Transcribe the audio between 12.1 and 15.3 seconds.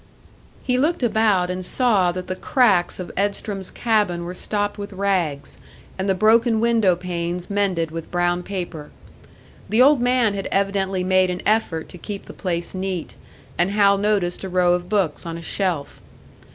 the place neat, and Hal noticed a row of books